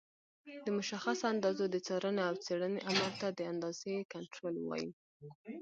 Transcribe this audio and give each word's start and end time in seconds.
د 0.65 0.67
مشخصو 0.77 1.23
اندازو 1.33 1.65
د 1.69 1.75
څارنې 1.85 2.21
او 2.29 2.35
څېړنې 2.45 2.81
عمل 2.89 3.11
ته 3.21 3.27
د 3.37 3.39
اندازې 3.53 3.93
کنټرول 4.13 4.55
وایي. 4.59 4.89